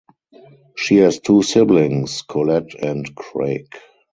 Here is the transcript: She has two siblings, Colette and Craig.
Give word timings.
She 0.75 0.95
has 0.95 1.19
two 1.19 1.43
siblings, 1.43 2.23
Colette 2.23 2.73
and 2.73 3.15
Craig. 3.15 3.67